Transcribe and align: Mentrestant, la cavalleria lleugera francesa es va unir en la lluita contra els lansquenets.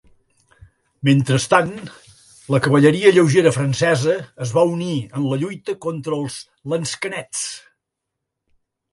Mentrestant, 1.07 1.67
la 2.55 2.59
cavalleria 2.67 3.11
lleugera 3.17 3.51
francesa 3.57 4.15
es 4.45 4.53
va 4.59 4.63
unir 4.77 4.95
en 5.19 5.27
la 5.33 5.37
lluita 5.43 5.75
contra 5.87 6.17
els 6.21 6.39
lansquenets. 6.73 7.43